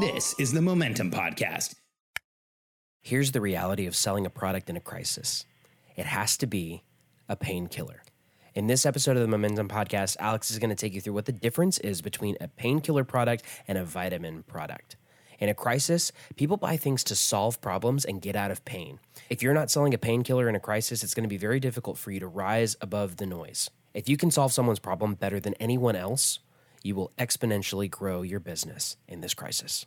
[0.00, 1.74] This is the Momentum Podcast.
[3.02, 5.44] Here's the reality of selling a product in a crisis
[5.94, 6.84] it has to be
[7.28, 8.02] a painkiller.
[8.54, 11.26] In this episode of the Momentum Podcast, Alex is going to take you through what
[11.26, 14.96] the difference is between a painkiller product and a vitamin product.
[15.38, 19.00] In a crisis, people buy things to solve problems and get out of pain.
[19.28, 21.98] If you're not selling a painkiller in a crisis, it's going to be very difficult
[21.98, 23.68] for you to rise above the noise.
[23.92, 26.38] If you can solve someone's problem better than anyone else,
[26.86, 29.86] you will exponentially grow your business in this crisis.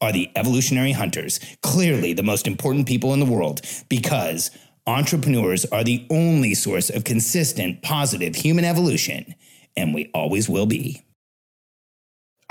[0.00, 4.50] are the evolutionary hunters, clearly the most important people in the world, because
[4.86, 9.34] entrepreneurs are the only source of consistent, positive human evolution,
[9.76, 11.02] and we always will be.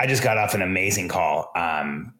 [0.00, 1.50] I just got off an amazing call.
[1.56, 2.14] Um,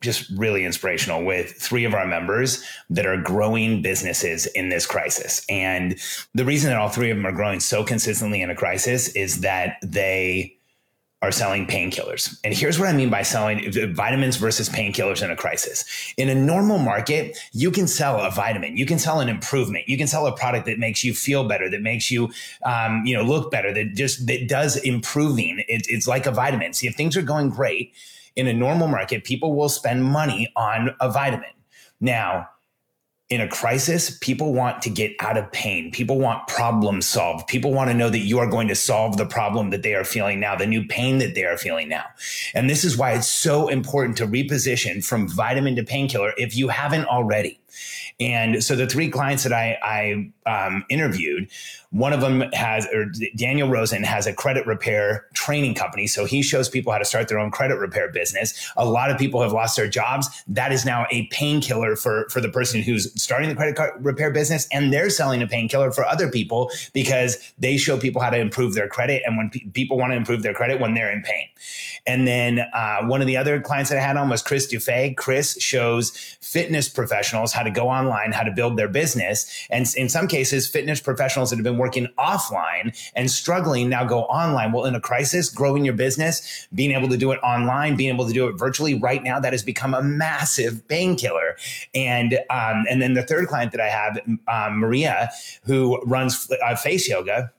[0.00, 5.44] just really inspirational with three of our members that are growing businesses in this crisis.
[5.48, 5.98] And
[6.34, 9.40] the reason that all three of them are growing so consistently in a crisis is
[9.40, 10.57] that they
[11.20, 12.38] are selling painkillers.
[12.44, 15.84] And here's what I mean by selling vitamins versus painkillers in a crisis.
[16.16, 19.98] In a normal market, you can sell a vitamin, you can sell an improvement, you
[19.98, 22.30] can sell a product that makes you feel better, that makes you,
[22.64, 25.58] um, you know, look better, that just that does improving.
[25.66, 26.72] It, it's like a vitamin.
[26.72, 27.92] See, if things are going great
[28.36, 31.50] in a normal market, people will spend money on a vitamin.
[32.00, 32.48] Now,
[33.30, 35.90] in a crisis, people want to get out of pain.
[35.90, 37.46] People want problem solved.
[37.46, 40.04] People want to know that you are going to solve the problem that they are
[40.04, 42.04] feeling now, the new pain that they are feeling now.
[42.54, 46.68] And this is why it's so important to reposition from vitamin to painkiller if you
[46.68, 47.60] haven't already.
[48.18, 51.48] And so the three clients that I, I um, interviewed,
[51.90, 56.06] one of them has, or Daniel Rosen has a credit repair training company.
[56.06, 58.70] So he shows people how to start their own credit repair business.
[58.76, 60.28] A lot of people have lost their jobs.
[60.48, 64.30] That is now a painkiller for, for the person who's starting the credit card repair
[64.30, 64.68] business.
[64.72, 68.74] And they're selling a painkiller for other people because they show people how to improve
[68.74, 69.22] their credit.
[69.24, 71.48] And when pe- people want to improve their credit when they're in pain.
[72.06, 75.16] And then uh, one of the other clients that I had on was Chris Dufay.
[75.16, 76.10] Chris shows
[76.40, 79.66] fitness professionals how to go online, how to build their business.
[79.70, 84.22] And in some cases, fitness professionals that have been working offline and struggling now go
[84.24, 84.72] online.
[84.72, 88.26] Well, in a crisis, growing your business, being able to do it online, being able
[88.26, 91.56] to do it virtually right now, that has become a massive painkiller.
[91.94, 95.30] And um, and then the third client that I have, um, Maria,
[95.64, 97.52] who runs uh, face yoga.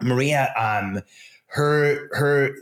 [0.00, 1.02] Maria, um,
[1.46, 2.56] her her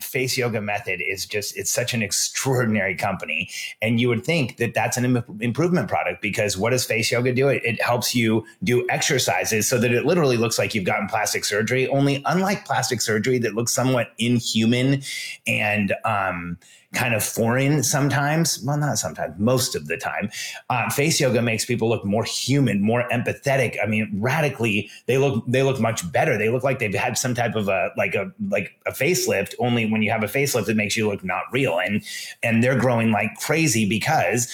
[0.00, 3.48] face yoga method is just it's such an extraordinary company.
[3.82, 7.32] And you would think that that's an Im- improvement product because what does face yoga
[7.32, 7.48] do?
[7.48, 11.44] It, it helps you do exercises so that it literally looks like you've gotten plastic
[11.44, 15.02] surgery only unlike plastic surgery that looks somewhat inhuman
[15.46, 16.58] and um,
[16.94, 18.62] kind of foreign sometimes.
[18.64, 20.30] Well, not sometimes, most of the time.
[20.70, 23.76] Uh, face yoga makes people look more human, more empathetic.
[23.82, 26.38] I mean, radically, they look they look much better.
[26.38, 29.54] They look like they've had some type of a like a like a facelift.
[29.58, 31.78] Only when you have a facelift, it makes you look not real.
[31.78, 32.02] And
[32.42, 34.48] and they're growing like crazy because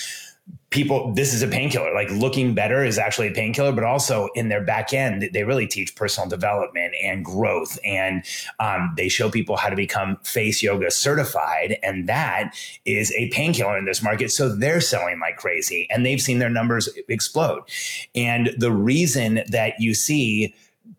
[0.71, 1.93] people this is a painkiller.
[1.93, 5.67] Like looking better is actually a painkiller but also in their back end they really
[5.67, 7.79] teach personal development and growth.
[7.85, 8.25] And
[8.61, 13.77] um, they show people how to become face yoga certified and that is a painkiller
[13.77, 14.31] in this market.
[14.31, 17.63] So they're selling like crazy and they've seen their numbers explode.
[18.15, 20.55] And the reason that you see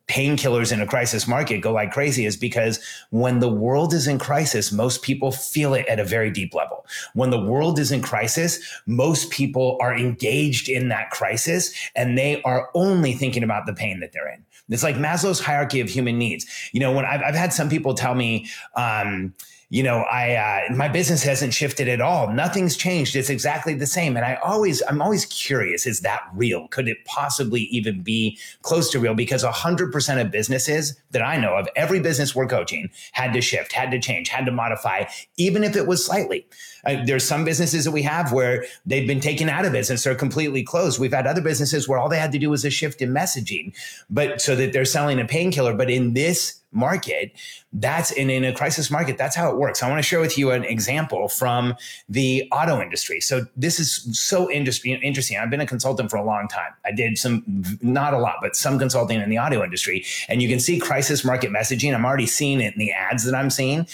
[0.07, 2.79] painkillers in a crisis market go like crazy is because
[3.11, 6.85] when the world is in crisis, most people feel it at a very deep level.
[7.13, 12.41] When the world is in crisis, most people are engaged in that crisis and they
[12.43, 14.43] are only thinking about the pain that they're in.
[14.69, 16.45] It's like Maslow's hierarchy of human needs.
[16.71, 19.33] You know, when I've, I've had some people tell me, um,
[19.71, 22.29] you know, I uh, my business hasn't shifted at all.
[22.33, 23.15] Nothing's changed.
[23.15, 24.17] It's exactly the same.
[24.17, 26.67] And I always, I'm always curious: is that real?
[26.67, 29.15] Could it possibly even be close to real?
[29.15, 33.39] Because hundred percent of businesses that I know of, every business we're coaching had to
[33.39, 35.05] shift, had to change, had to modify,
[35.37, 36.45] even if it was slightly.
[36.85, 40.15] Uh, there's some businesses that we have where they've been taken out of business; they're
[40.15, 40.99] completely closed.
[40.99, 43.73] We've had other businesses where all they had to do was a shift in messaging,
[44.09, 45.73] but so that they're selling a painkiller.
[45.73, 47.31] But in this market,
[47.73, 49.83] that's in, in a crisis market, that's how it works.
[49.83, 51.75] I want to share with you an example from
[52.07, 53.19] the auto industry.
[53.19, 55.37] So this is so industry interesting.
[55.37, 56.71] I've been a consultant for a long time.
[56.85, 57.43] I did some,
[57.81, 60.05] not a lot, but some consulting in the auto industry.
[60.27, 61.93] And you can see crisis market messaging.
[61.93, 63.87] I'm already seeing it in the ads that I'm seeing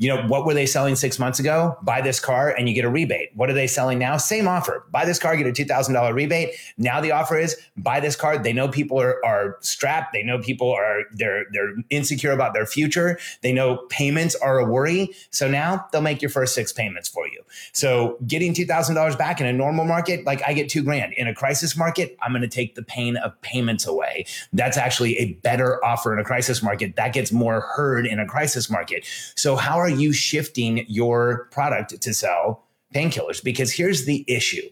[0.00, 1.76] you know, what were they selling six months ago?
[1.82, 3.28] Buy this car and you get a rebate.
[3.34, 4.16] What are they selling now?
[4.16, 4.86] Same offer.
[4.90, 6.54] Buy this car, get a $2,000 rebate.
[6.78, 8.38] Now the offer is buy this car.
[8.38, 10.14] They know people are, are strapped.
[10.14, 13.18] They know people are, they're, they're insecure about their future.
[13.42, 15.14] They know payments are a worry.
[15.32, 17.42] So now they'll make your first six payments for you.
[17.74, 21.12] So getting $2,000 back in a normal market, like I get two grand.
[21.18, 24.24] In a crisis market, I'm going to take the pain of payments away.
[24.54, 26.96] That's actually a better offer in a crisis market.
[26.96, 29.04] That gets more heard in a crisis market.
[29.34, 32.64] So how are you shifting your product to sell
[32.94, 33.42] painkillers?
[33.42, 34.68] Because here's the issue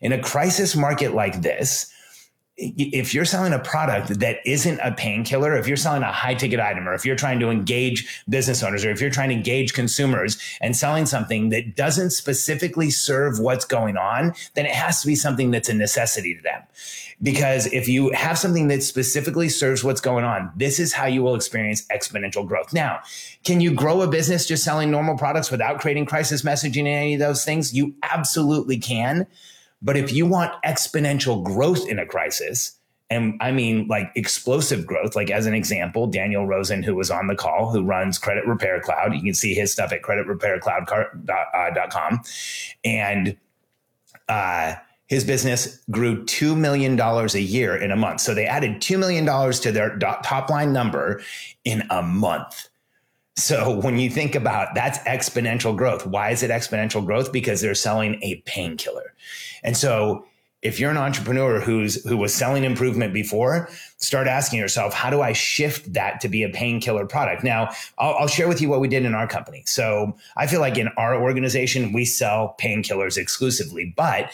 [0.00, 1.92] in a crisis market like this,
[2.62, 6.60] if you're selling a product that isn't a painkiller, if you're selling a high ticket
[6.60, 9.72] item, or if you're trying to engage business owners, or if you're trying to engage
[9.72, 15.06] consumers and selling something that doesn't specifically serve what's going on, then it has to
[15.06, 16.62] be something that's a necessity to them.
[17.22, 21.22] Because if you have something that specifically serves what's going on, this is how you
[21.22, 22.72] will experience exponential growth.
[22.72, 23.00] Now,
[23.44, 27.14] can you grow a business just selling normal products without creating crisis messaging and any
[27.14, 27.74] of those things?
[27.74, 29.26] You absolutely can.
[29.82, 32.76] But if you want exponential growth in a crisis,
[33.08, 37.26] and I mean like explosive growth, like as an example, Daniel Rosen, who was on
[37.26, 42.14] the call, who runs Credit Repair Cloud, you can see his stuff at creditrepaircloud.com.
[42.14, 42.18] Uh,
[42.84, 43.36] and
[44.28, 44.74] uh,
[45.10, 48.20] his business grew $2 million a year in a month.
[48.20, 51.20] So they added $2 million to their top line number
[51.64, 52.68] in a month.
[53.36, 56.06] So when you think about that's exponential growth.
[56.06, 57.32] Why is it exponential growth?
[57.32, 59.14] Because they're selling a painkiller.
[59.62, 60.24] And so
[60.62, 65.22] if you're an entrepreneur who's who was selling improvement before, start asking yourself, how do
[65.22, 67.42] I shift that to be a painkiller product?
[67.42, 69.62] Now, I'll, I'll, share with you what we did in our company.
[69.66, 74.32] So I feel like in our organization, we sell painkillers exclusively, but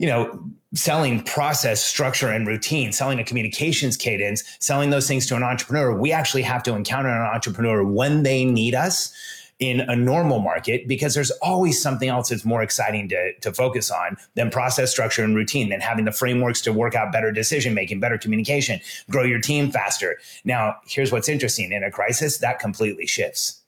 [0.00, 0.42] you know,
[0.72, 5.94] selling process, structure, and routine, selling a communications cadence, selling those things to an entrepreneur,
[5.94, 9.12] we actually have to encounter an entrepreneur when they need us
[9.58, 13.90] in a normal market because there's always something else that's more exciting to, to focus
[13.90, 17.74] on than process structure and routine than having the frameworks to work out better decision
[17.74, 18.80] making better communication
[19.10, 20.18] grow your team faster.
[20.44, 21.72] Now here's what's interesting.
[21.72, 23.59] In a crisis that completely shifts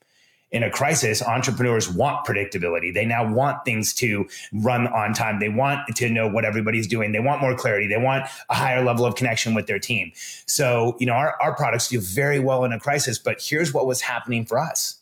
[0.52, 2.92] in a crisis, entrepreneurs want predictability.
[2.92, 5.40] They now want things to run on time.
[5.40, 7.12] They want to know what everybody's doing.
[7.12, 7.86] They want more clarity.
[7.86, 10.12] They want a higher level of connection with their team.
[10.46, 13.86] So, you know, our, our products do very well in a crisis, but here's what
[13.86, 14.98] was happening for us.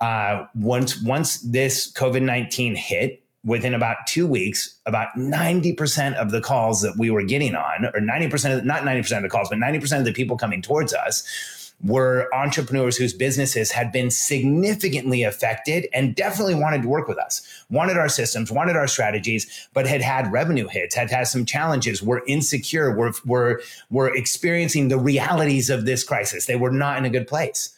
[0.00, 6.40] Uh, once, once this COVID 19 hit, within about two weeks, about 90% of the
[6.40, 9.58] calls that we were getting on, or 90% of, not 90% of the calls, but
[9.58, 15.86] 90% of the people coming towards us were entrepreneurs whose businesses had been significantly affected
[15.92, 20.02] and definitely wanted to work with us, wanted our systems, wanted our strategies, but had
[20.02, 25.70] had revenue hits, had had some challenges, were insecure, were, were, were experiencing the realities
[25.70, 26.46] of this crisis.
[26.46, 27.74] They were not in a good place.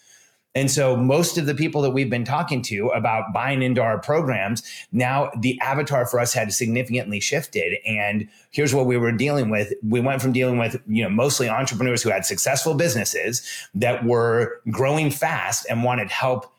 [0.55, 3.99] And so most of the people that we've been talking to about buying into our
[3.99, 7.79] programs, now the avatar for us had significantly shifted.
[7.87, 9.73] And here's what we were dealing with.
[9.83, 13.43] We went from dealing with, you know, mostly entrepreneurs who had successful businesses
[13.75, 16.53] that were growing fast and wanted help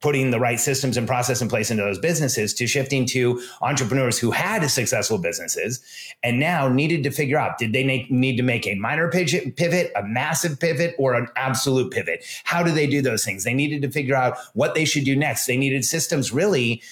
[0.00, 4.18] putting the right systems and process in place into those businesses to shifting to entrepreneurs
[4.18, 5.80] who had successful businesses
[6.22, 10.02] and now needed to figure out did they need to make a minor pivot, a
[10.02, 12.24] massive pivot, or an absolute pivot?
[12.44, 13.44] How do they do those things?
[13.44, 15.46] They needed to figure out what they should do next.
[15.46, 16.82] They needed systems really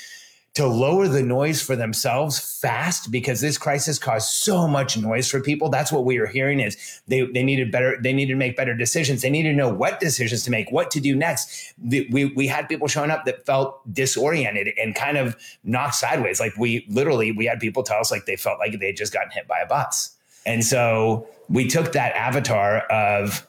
[0.58, 5.40] to lower the noise for themselves fast because this crisis caused so much noise for
[5.40, 5.68] people.
[5.68, 8.74] That's what we were hearing is they, they needed better, they needed to make better
[8.74, 9.22] decisions.
[9.22, 11.74] They needed to know what decisions to make, what to do next.
[11.80, 16.40] We, we had people showing up that felt disoriented and kind of knocked sideways.
[16.40, 19.12] Like we literally, we had people tell us like they felt like they had just
[19.12, 20.16] gotten hit by a bus.
[20.44, 23.46] And so we took that avatar of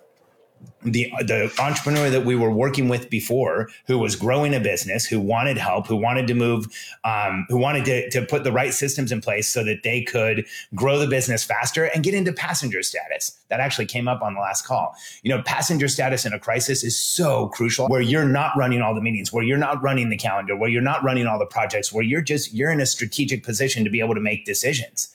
[0.83, 5.19] the the entrepreneur that we were working with before, who was growing a business, who
[5.19, 6.67] wanted help, who wanted to move,
[7.03, 10.45] um, who wanted to, to put the right systems in place so that they could
[10.75, 13.37] grow the business faster and get into passenger status.
[13.49, 14.95] That actually came up on the last call.
[15.23, 18.95] You know, passenger status in a crisis is so crucial, where you're not running all
[18.95, 21.91] the meetings, where you're not running the calendar, where you're not running all the projects,
[21.91, 25.13] where you're just you're in a strategic position to be able to make decisions.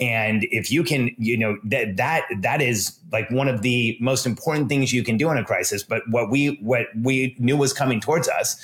[0.00, 4.24] And if you can, you know, that that that is like one of the most
[4.24, 5.82] important things you can do in a crisis.
[5.82, 8.56] But what we what we knew was coming towards us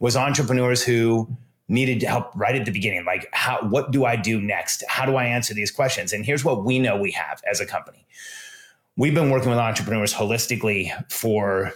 [0.00, 1.28] was entrepreneurs who
[1.68, 3.04] needed help right at the beginning.
[3.06, 4.84] Like, how what do I do next?
[4.86, 6.12] How do I answer these questions?
[6.12, 8.06] And here's what we know we have as a company.
[8.96, 11.72] We've been working with entrepreneurs holistically for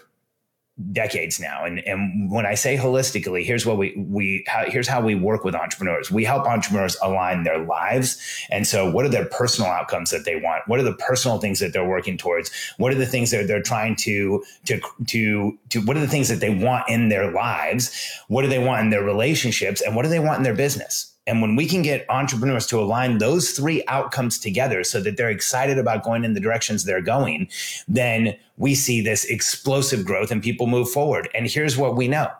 [0.93, 1.65] decades now.
[1.65, 5.43] And and when I say holistically, here's what we we how, here's how we work
[5.43, 6.11] with entrepreneurs.
[6.11, 8.21] We help entrepreneurs align their lives.
[8.51, 10.65] And so, what are their personal outcomes that they want?
[10.67, 12.51] What are the personal things that they're working towards?
[12.77, 15.81] What are the things that they're trying to to to to?
[15.81, 18.13] What are the things that they want in their lives?
[18.29, 19.81] What do they want in their relationships?
[19.81, 21.16] And what do they want in their business?
[21.27, 25.31] And when we can get entrepreneurs to align those three outcomes together so that they're
[25.31, 27.49] excited about going in the directions they're going,
[27.89, 31.29] then we see this explosive growth and people move forward.
[31.35, 32.31] And here's what we know.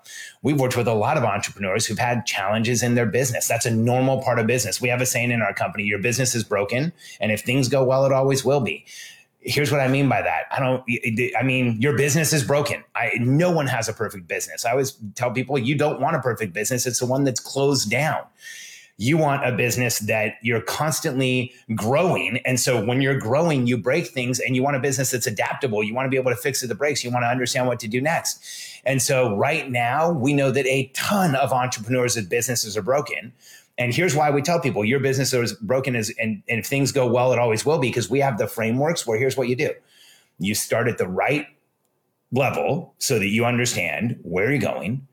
[0.43, 3.49] We've worked with a lot of entrepreneurs who've had challenges in their business.
[3.49, 4.81] That's a normal part of business.
[4.81, 6.93] We have a saying in our company, your business is broken.
[7.21, 8.87] And if things go well, it always will be
[9.49, 10.47] here's what I mean by that.
[10.51, 10.83] I don't,
[11.39, 12.83] I mean, your business is broken.
[12.97, 14.65] I, no one has a perfect business.
[14.65, 16.85] I always tell people you don't want a perfect business.
[16.85, 18.25] It's the one that's closed down
[18.99, 22.39] you want a business that you're constantly growing.
[22.47, 25.83] And so when you're growing, you break things and you want a business that's adaptable.
[25.83, 27.05] You want to be able to fix the breaks.
[27.05, 28.43] You want to understand what to do next.
[28.85, 33.35] And so right now, we know that a ton of entrepreneurs and businesses are broken.
[33.77, 36.91] And here's why we tell people your business is broken is, and, and if things
[36.91, 39.57] go well, it always will be because we have the frameworks where here's what you
[39.57, 39.73] do.
[40.39, 41.47] You start at the right
[42.33, 45.07] level so that you understand where you're going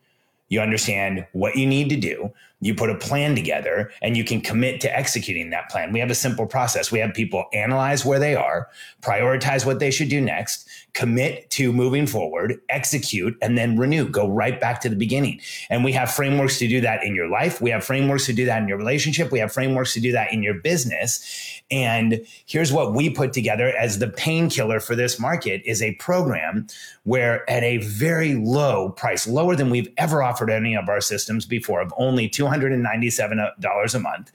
[0.50, 2.32] you understand what you need to do.
[2.62, 5.92] You put a plan together and you can commit to executing that plan.
[5.92, 6.92] We have a simple process.
[6.92, 8.70] We have people analyze where they are,
[9.02, 14.28] prioritize what they should do next, commit to moving forward, execute, and then renew, go
[14.28, 15.42] right back to the beginning.
[15.70, 17.60] And we have frameworks to do that in your life.
[17.62, 19.32] We have frameworks to do that in your relationship.
[19.32, 21.62] We have frameworks to do that in your business.
[21.72, 26.68] And here's what we put together as the painkiller for this market is a program
[27.04, 31.48] where at a very low price, lower than we've ever offered any of our systems
[31.48, 34.32] before of only $297 a month,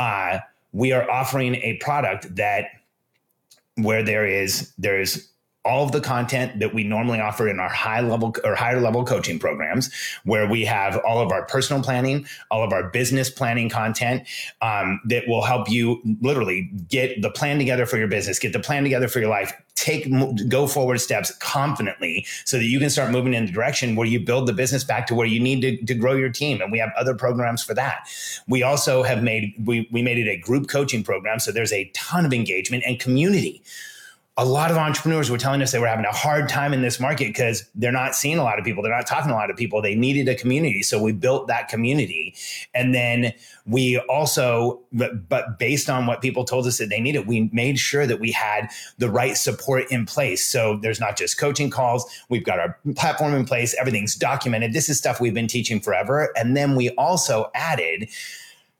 [0.00, 0.38] uh,
[0.72, 2.64] we are offering a product that
[3.76, 5.31] where there is there is
[5.64, 9.04] all of the content that we normally offer in our high level or higher level
[9.04, 9.90] coaching programs,
[10.24, 14.26] where we have all of our personal planning, all of our business planning content
[14.60, 18.60] um, that will help you literally get the plan together for your business, get the
[18.60, 20.08] plan together for your life, take
[20.48, 24.20] go forward steps confidently so that you can start moving in the direction where you
[24.20, 26.60] build the business back to where you need to, to grow your team.
[26.60, 28.08] And we have other programs for that.
[28.48, 31.38] We also have made we, we made it a group coaching program.
[31.38, 33.62] So there's a ton of engagement and community
[34.38, 36.98] a lot of entrepreneurs were telling us they were having a hard time in this
[36.98, 38.82] market because they're not seeing a lot of people.
[38.82, 39.82] They're not talking to a lot of people.
[39.82, 40.82] They needed a community.
[40.82, 42.34] So we built that community.
[42.74, 43.34] And then
[43.66, 47.78] we also, but, but based on what people told us that they needed, we made
[47.78, 50.42] sure that we had the right support in place.
[50.42, 52.06] So there's not just coaching calls.
[52.30, 53.74] We've got our platform in place.
[53.78, 54.72] Everything's documented.
[54.72, 56.32] This is stuff we've been teaching forever.
[56.36, 58.08] And then we also added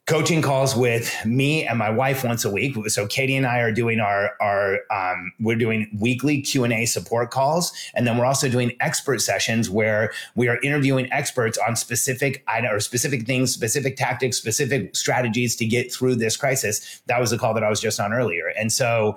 [0.07, 2.77] coaching calls with me and my wife once a week.
[2.91, 6.87] So Katie and I are doing our our um, we're doing weekly Q and A
[6.87, 11.77] support calls, and then we're also doing expert sessions where we are interviewing experts on
[11.77, 17.01] specific or specific things, specific tactics, specific strategies to get through this crisis.
[17.07, 19.17] That was the call that I was just on earlier, and so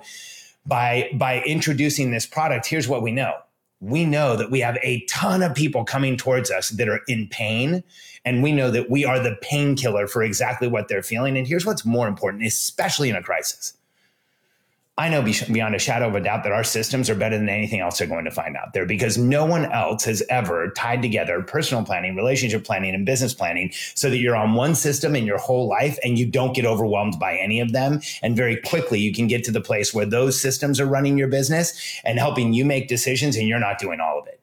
[0.64, 3.34] by by introducing this product, here's what we know.
[3.80, 7.28] We know that we have a ton of people coming towards us that are in
[7.28, 7.84] pain
[8.24, 11.36] and we know that we are the painkiller for exactly what they're feeling.
[11.38, 13.74] And here's what's more important, especially in a crisis.
[14.98, 17.80] I know beyond a shadow of a doubt that our systems are better than anything
[17.80, 21.42] else they're going to find out there because no one else has ever tied together
[21.42, 25.36] personal planning, relationship planning, and business planning so that you're on one system in your
[25.36, 28.00] whole life and you don't get overwhelmed by any of them.
[28.22, 31.28] And very quickly, you can get to the place where those systems are running your
[31.28, 34.40] business and helping you make decisions and you're not doing all of it.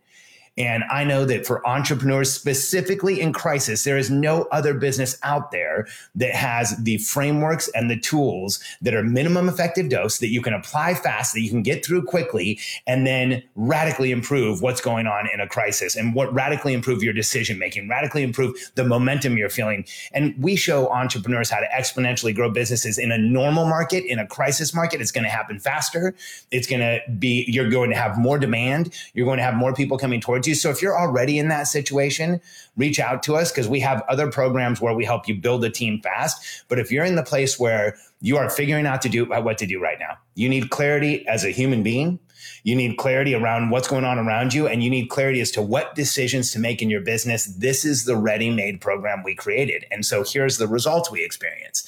[0.58, 5.50] And I know that for entrepreneurs, specifically in crisis, there is no other business out
[5.52, 10.42] there that has the frameworks and the tools that are minimum effective dose that you
[10.42, 15.08] can apply fast, that you can get through quickly, and then radically improve what's going
[15.08, 19.38] on in a crisis and what radically improve your decision making, radically improve the momentum
[19.38, 19.84] you're feeling.
[20.12, 24.28] And we show entrepreneurs how to exponentially grow businesses in a normal market, in a
[24.28, 25.02] crisis market.
[25.02, 26.14] It's going to happen faster.
[26.52, 28.94] It's going to be, you're going to have more demand.
[29.16, 30.56] You're going to have more people coming towards you.
[30.56, 32.42] So if you're already in that situation,
[32.78, 35.70] reach out to us because we have other programs where we help you build a
[35.70, 36.64] team fast.
[36.68, 39.58] But if you're in the place where you are figuring out to do uh, what
[39.60, 42.20] to do right now, you need clarity as a human being.
[42.64, 45.62] You need clarity around what's going on around you, and you need clarity as to
[45.62, 47.46] what decisions to make in your business.
[47.46, 49.86] This is the ready made program we created.
[49.92, 51.88] And so here's the results we experience.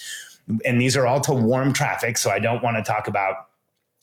[0.63, 2.17] And these are all to warm traffic.
[2.17, 3.47] So I don't want to talk about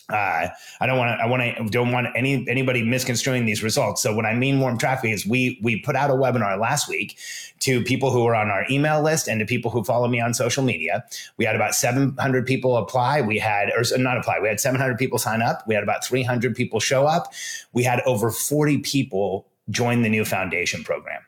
[0.09, 0.49] uh,
[0.81, 1.23] I don't want to.
[1.23, 1.65] I want to.
[1.71, 4.03] Don't want any anybody misconstruing these results.
[4.03, 7.17] So what I mean warm traffic is we we put out a webinar last week
[7.61, 10.35] to people who are on our email list and to people who follow me on
[10.35, 11.05] social media.
[11.37, 13.21] We had about 700 people apply.
[13.21, 14.41] We had or not apply.
[14.41, 15.63] We had 700 people sign up.
[15.67, 17.33] We had about 300 people show up.
[17.73, 21.23] We had over 40 people join the new foundation program.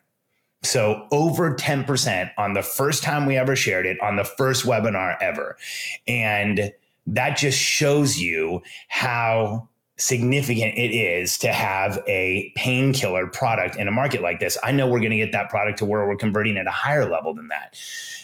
[0.62, 5.16] So over 10% on the first time we ever shared it on the first webinar
[5.20, 5.56] ever.
[6.08, 6.72] And
[7.06, 13.92] that just shows you how significant it is to have a painkiller product in a
[13.92, 14.58] market like this.
[14.62, 17.08] I know we're going to get that product to where we're converting at a higher
[17.08, 17.76] level than that.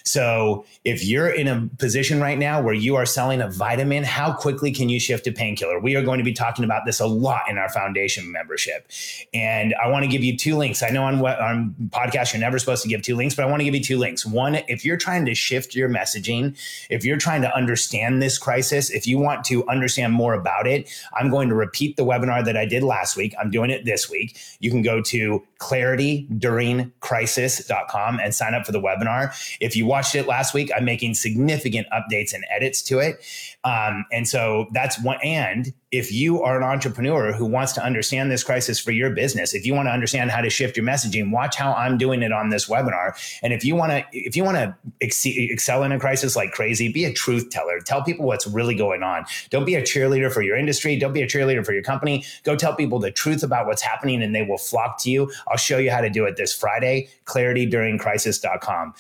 [0.05, 4.33] So if you're in a position right now where you are selling a vitamin, how
[4.33, 5.79] quickly can you shift to painkiller?
[5.79, 8.91] We are going to be talking about this a lot in our foundation membership.
[9.33, 10.83] And I want to give you two links.
[10.83, 13.49] I know on, what on podcast, you're never supposed to give two links, but I
[13.49, 14.27] want to give you two links.
[14.27, 16.59] One, if you're trying to shift your messaging,
[16.89, 20.91] if you're trying to understand this crisis, if you want to understand more about it,
[21.19, 23.33] I'm going to repeat the webinar that I did last week.
[23.40, 24.37] I'm doing it this week.
[24.59, 29.33] You can go to clarityduringcrisis.com and sign up for the webinar.
[29.61, 33.25] If you watched it last week, I'm making significant updates and edits to it.
[33.62, 35.19] Um, and so that's one.
[35.23, 39.54] And if you are an entrepreneur who wants to understand this crisis for your business,
[39.54, 42.32] if you want to understand how to shift your messaging, watch how I'm doing it
[42.32, 43.12] on this webinar.
[43.42, 46.52] And if you want to, if you want to ex- excel in a crisis like
[46.52, 47.80] crazy, be a truth teller.
[47.80, 49.25] Tell people what's really going on.
[49.50, 50.97] Don't be a cheerleader for your industry.
[50.97, 52.25] Don't be a cheerleader for your company.
[52.44, 55.32] Go tell people the truth about what's happening and they will flock to you.
[55.49, 58.94] I'll show you how to do it this Friday, clarityduringcrisis.com.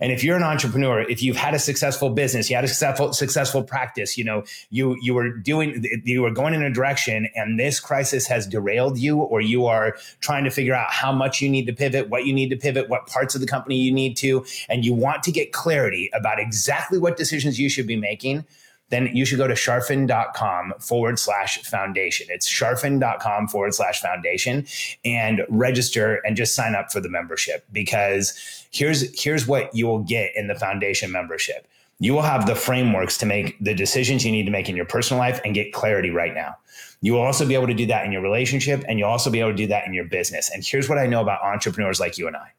[0.00, 3.12] And if you're an entrepreneur, if you've had a successful business, you had a successful
[3.12, 7.58] successful practice, you know, you you were doing you were going in a direction and
[7.58, 11.48] this crisis has derailed you or you are trying to figure out how much you
[11.48, 14.16] need to pivot, what you need to pivot, what parts of the company you need
[14.16, 18.44] to, and you want to get clarity about exactly what decisions you should be making,
[18.90, 22.26] then you should go to charfen.com forward slash foundation.
[22.30, 24.66] It's charfen.com forward slash foundation
[25.04, 30.00] and register and just sign up for the membership because here's, here's what you will
[30.00, 31.66] get in the foundation membership.
[32.00, 34.86] You will have the frameworks to make the decisions you need to make in your
[34.86, 36.56] personal life and get clarity right now.
[37.00, 39.40] You will also be able to do that in your relationship and you'll also be
[39.40, 40.50] able to do that in your business.
[40.50, 42.52] And here's what I know about entrepreneurs like you and I.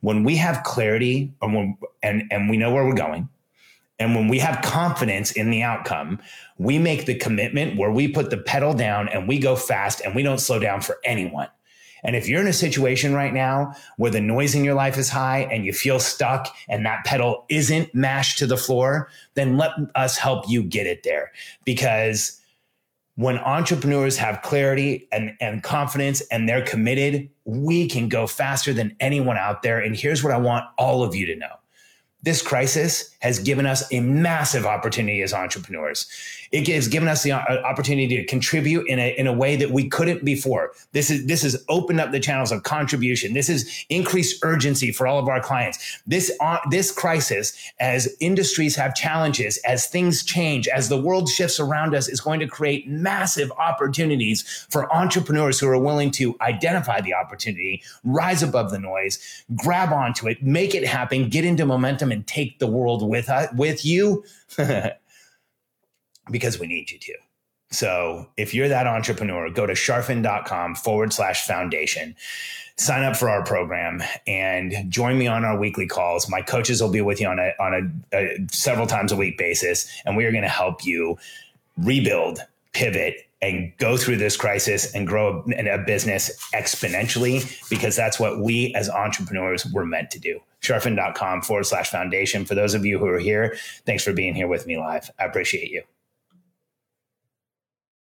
[0.00, 3.28] When we have clarity and, and, and we know where we're going,
[3.98, 6.20] and when we have confidence in the outcome,
[6.56, 10.14] we make the commitment where we put the pedal down and we go fast and
[10.14, 11.48] we don't slow down for anyone.
[12.04, 15.08] And if you're in a situation right now where the noise in your life is
[15.08, 19.72] high and you feel stuck and that pedal isn't mashed to the floor, then let
[19.96, 21.32] us help you get it there.
[21.64, 22.40] Because
[23.16, 28.94] when entrepreneurs have clarity and, and confidence and they're committed, we can go faster than
[29.00, 29.80] anyone out there.
[29.80, 31.56] And here's what I want all of you to know
[32.22, 36.08] this crisis has given us a massive opportunity as entrepreneurs.
[36.50, 39.70] It has given us the uh, opportunity to contribute in a, in a way that
[39.70, 40.72] we couldn't before.
[40.92, 43.34] This is this has opened up the channels of contribution.
[43.34, 46.00] This has increased urgency for all of our clients.
[46.06, 51.60] This uh, this crisis, as industries have challenges, as things change, as the world shifts
[51.60, 57.00] around us, is going to create massive opportunities for entrepreneurs who are willing to identify
[57.00, 62.07] the opportunity, rise above the noise, grab onto it, make it happen, get into momentum,
[62.12, 64.24] and take the world with uh, with you.
[66.30, 67.14] because we need you to.
[67.70, 72.16] So if you're that entrepreneur, go to charfen.com forward slash foundation,
[72.76, 76.30] sign up for our program and join me on our weekly calls.
[76.30, 79.36] My coaches will be with you on a, on a, a several times a week
[79.36, 81.18] basis, and we are going to help you
[81.76, 82.40] rebuild,
[82.72, 88.40] pivot, and go through this crisis and grow a, a business exponentially because that's what
[88.40, 90.40] we as entrepreneurs were meant to do.
[90.62, 92.44] Charfen.com forward slash foundation.
[92.44, 95.10] For those of you who are here, thanks for being here with me live.
[95.18, 95.82] I appreciate you.